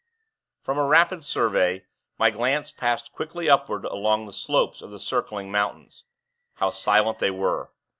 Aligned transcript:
From 0.63 0.79
a 0.79 0.83
rapid 0.83 1.23
survey, 1.23 1.85
my 2.17 2.31
glance 2.31 2.71
passed 2.71 3.13
quickly 3.13 3.47
upward 3.47 3.85
along 3.85 4.25
the 4.25 4.33
slopes 4.33 4.81
of 4.81 4.89
the 4.89 4.99
circling 4.99 5.51
mountains. 5.51 6.05
How 6.55 6.71
silent 6.71 7.19
they 7.19 7.29
were. 7.29 7.69